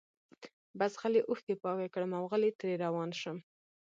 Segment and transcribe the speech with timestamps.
[0.79, 3.37] بس غلي اوښکي پاکي کړم اوغلی ترې روان شم